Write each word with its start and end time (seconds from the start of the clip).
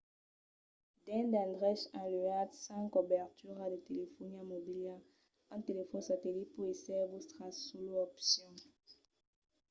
dins 1.03 1.29
d'endreches 1.31 1.81
alunhats 2.01 2.55
sens 2.65 2.91
cobertura 2.95 3.63
de 3.73 3.79
telefonia 3.89 4.43
mobila 4.51 4.95
un 5.53 5.59
telefòn 5.67 6.01
satellit 6.09 6.49
pòt 6.55 6.67
èsser 6.73 7.03
vòstra 7.13 7.45
sola 7.67 7.95
opcion 8.07 8.53